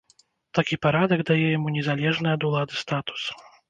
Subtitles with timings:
[0.59, 3.33] Такі парадак дае яму незалежны ад улады статус.